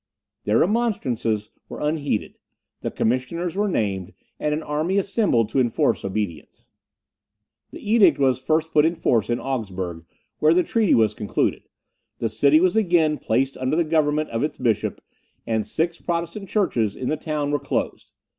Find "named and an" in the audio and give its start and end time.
3.67-4.63